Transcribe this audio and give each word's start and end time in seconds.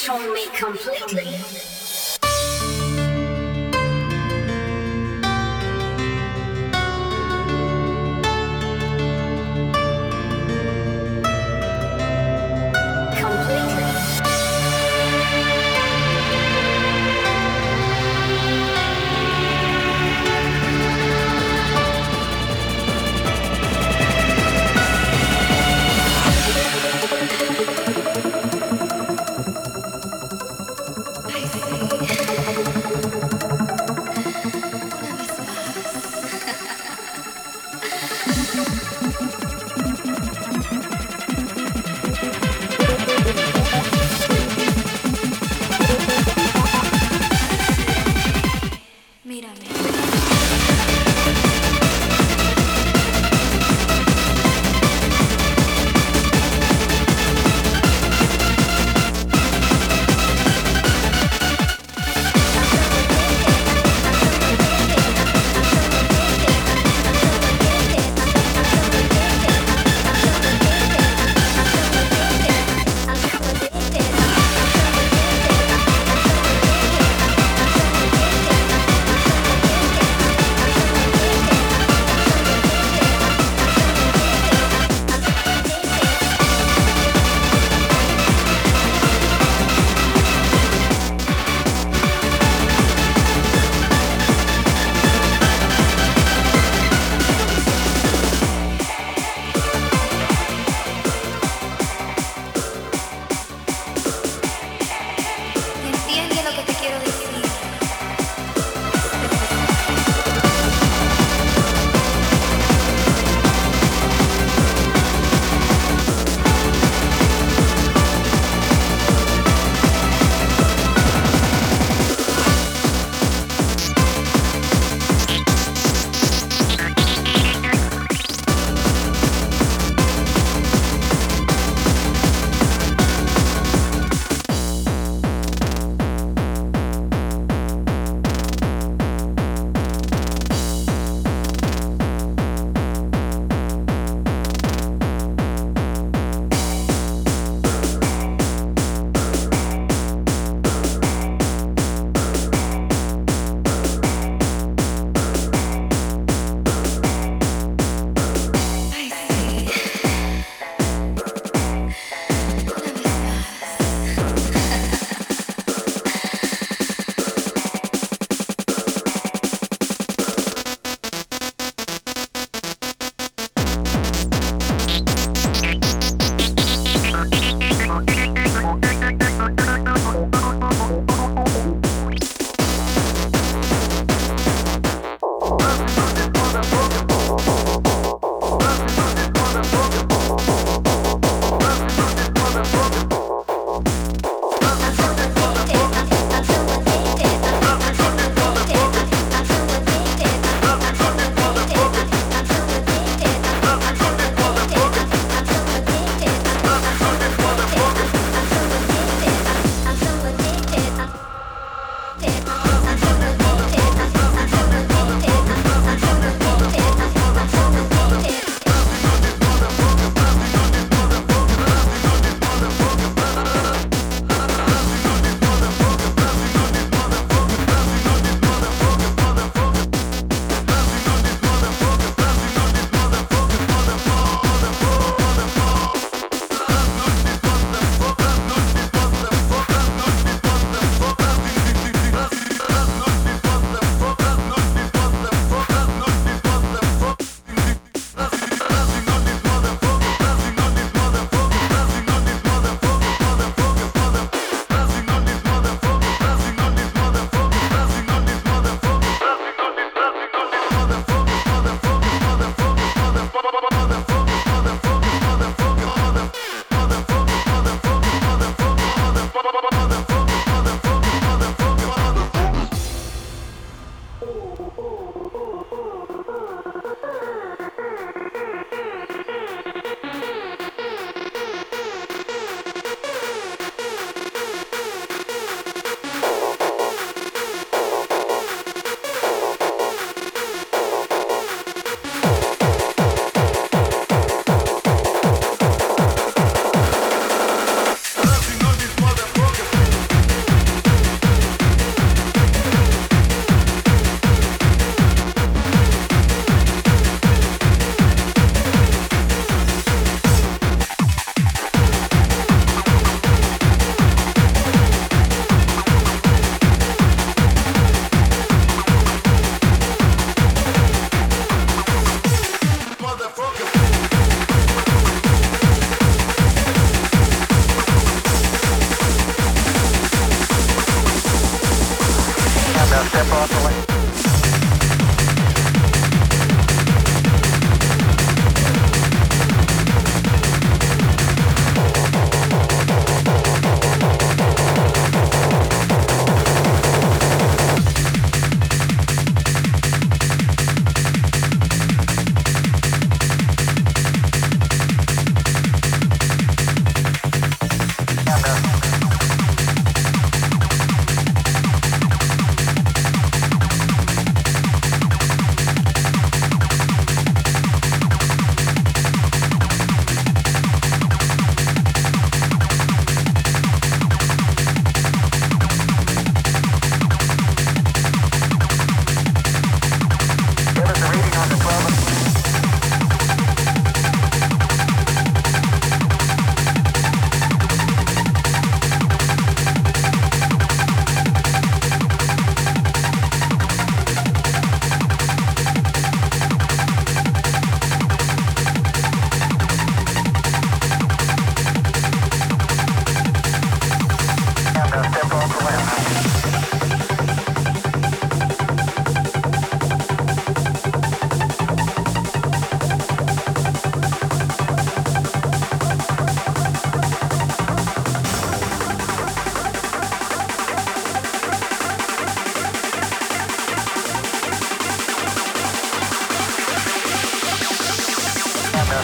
control 0.00 0.32
me 0.32 0.46
completely. 0.56 1.89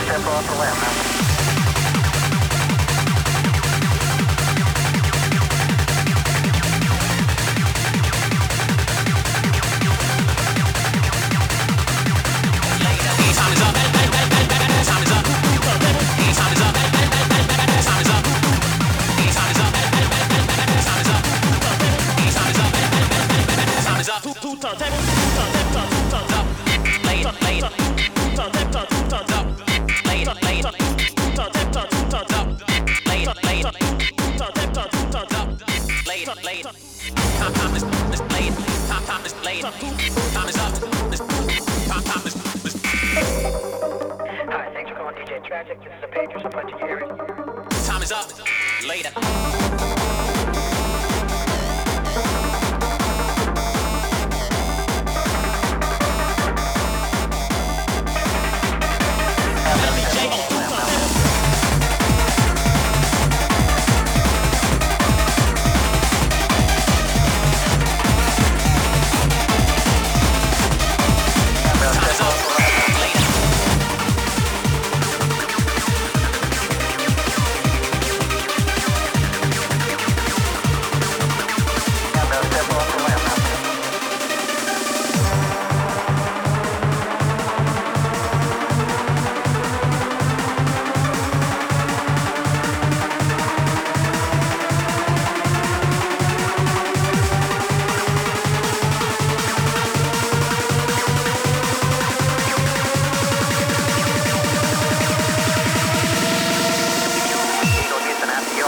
Step 0.04 0.26
off 0.26 0.46
the 0.46 0.54
limb. 0.58 1.35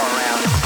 Around. 0.09 0.58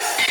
Yeah. 0.00 0.16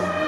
home. 0.00 0.27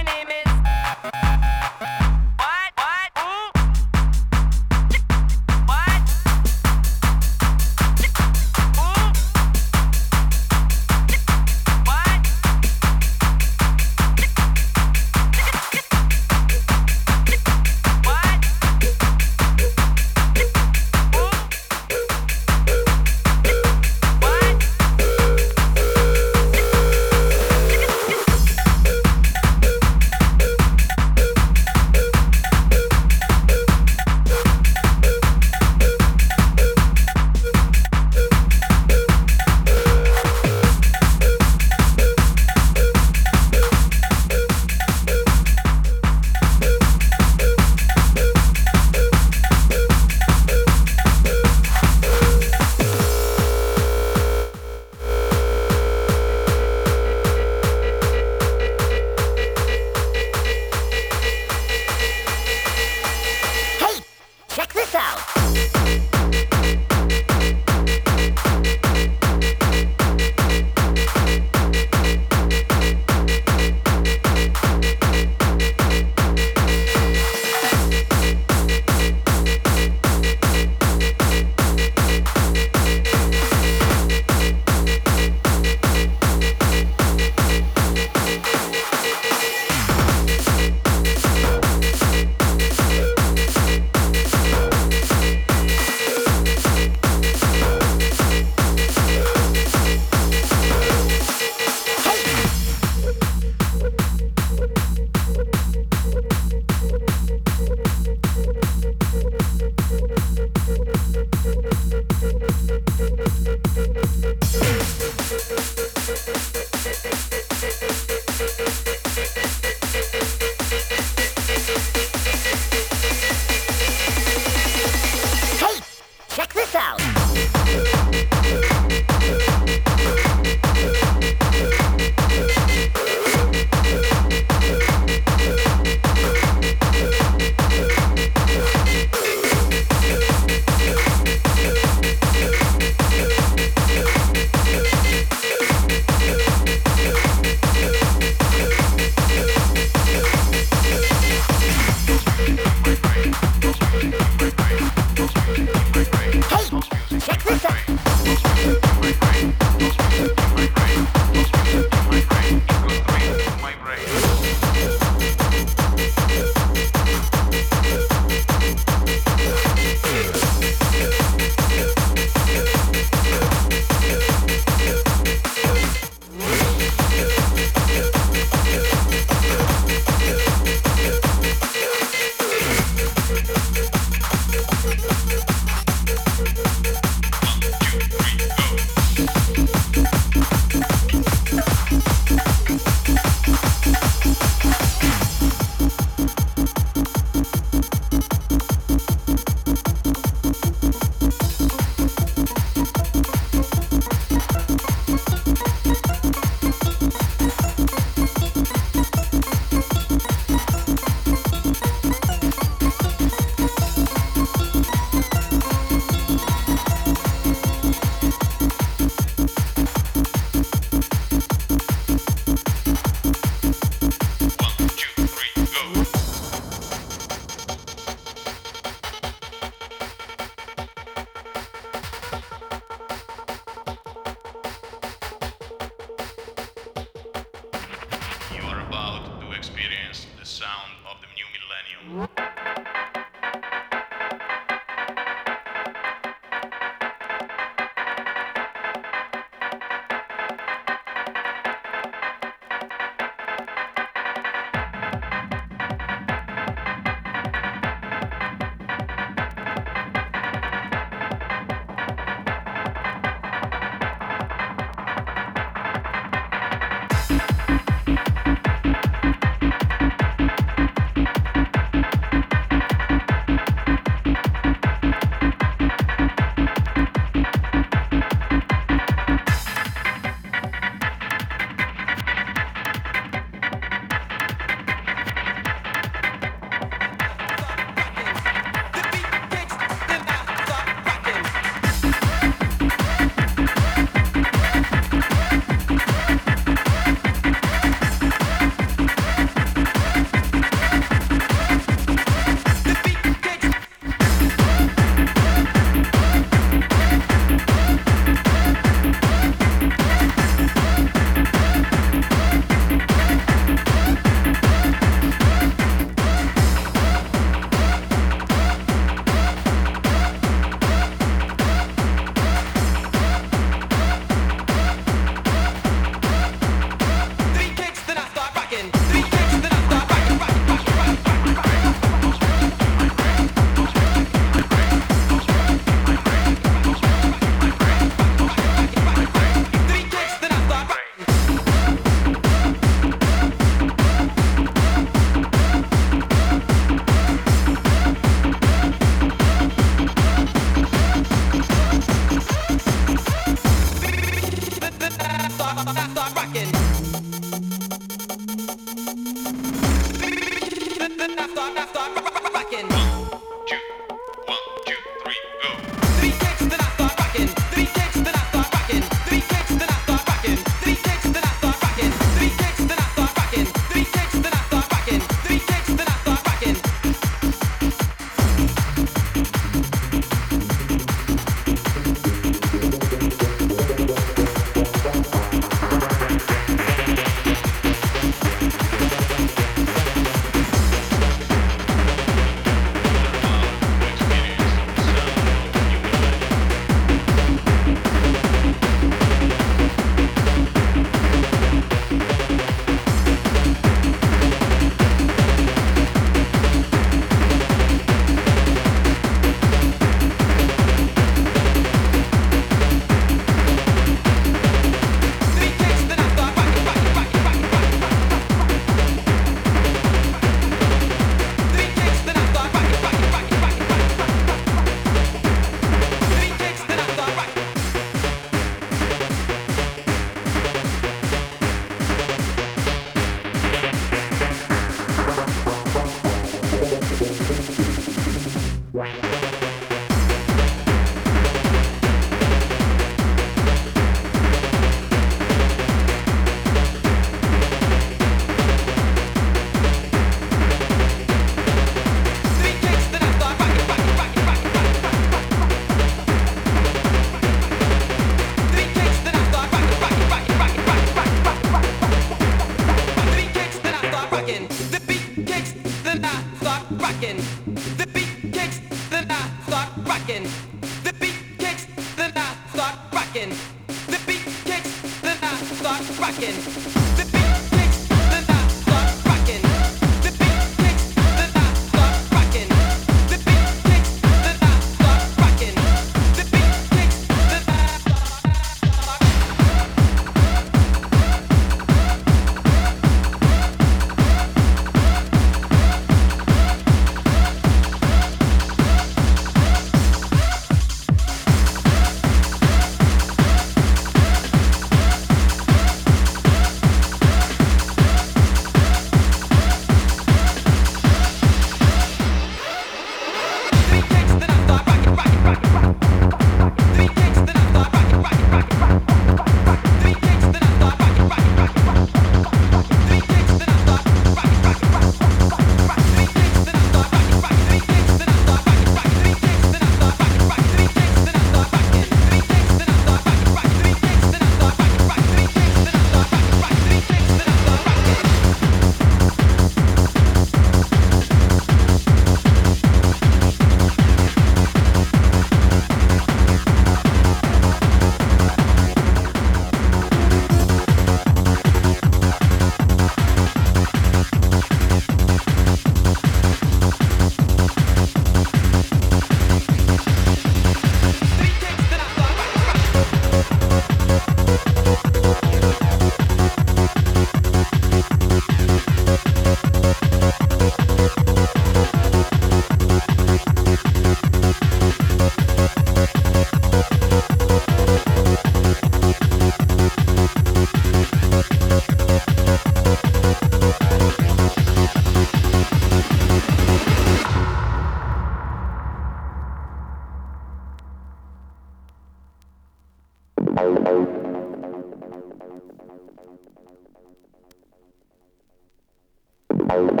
Thank 599.70 600.00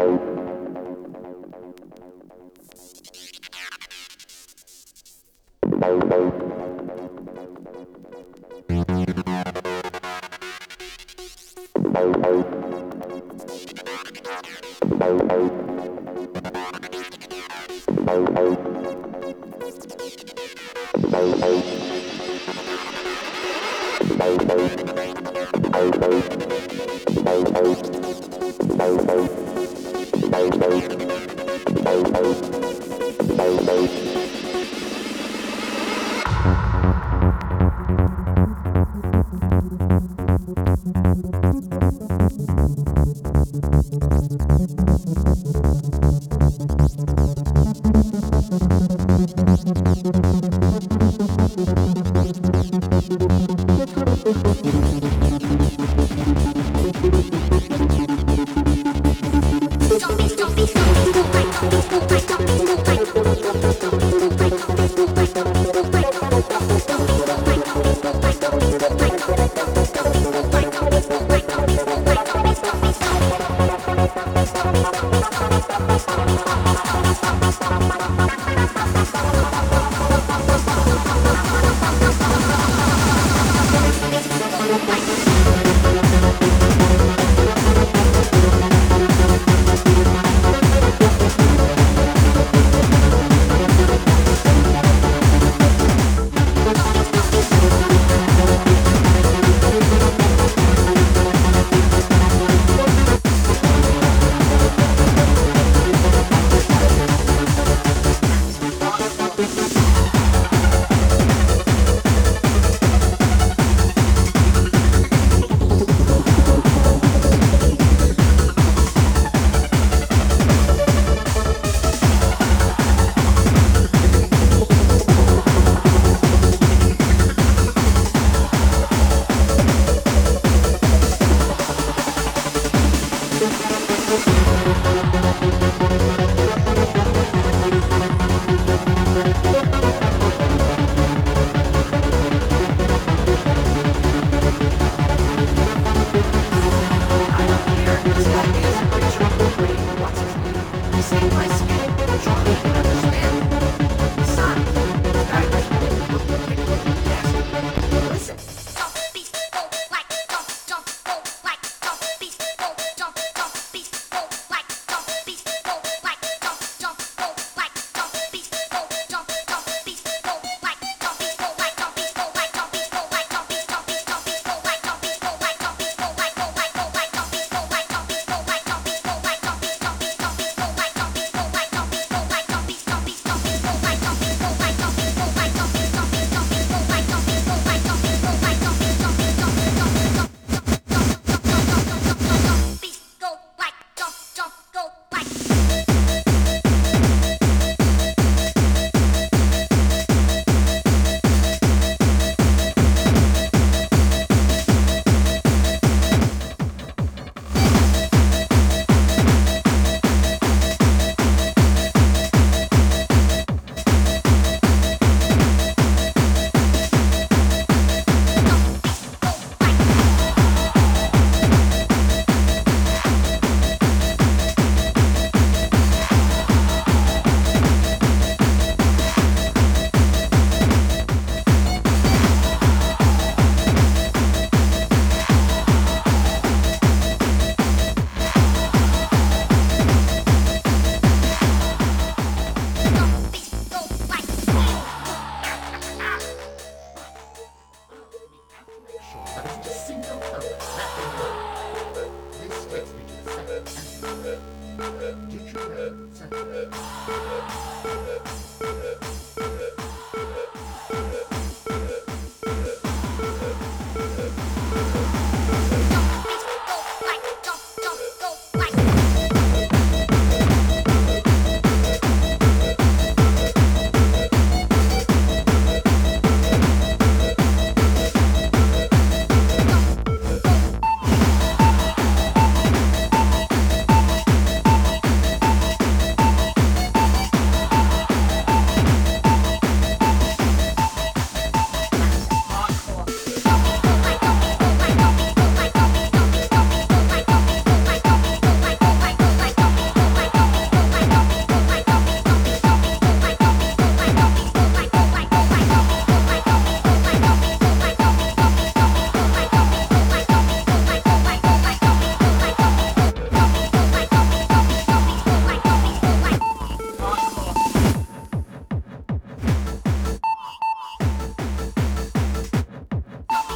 you. 6.12 6.49